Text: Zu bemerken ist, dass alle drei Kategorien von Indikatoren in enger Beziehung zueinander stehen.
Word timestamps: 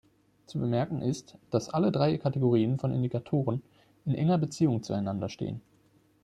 Zu 0.47 0.57
bemerken 0.57 0.99
ist, 1.03 1.37
dass 1.51 1.69
alle 1.69 1.91
drei 1.91 2.17
Kategorien 2.17 2.79
von 2.79 2.91
Indikatoren 2.91 3.61
in 4.05 4.15
enger 4.15 4.39
Beziehung 4.39 4.81
zueinander 4.81 5.29
stehen. 5.29 5.61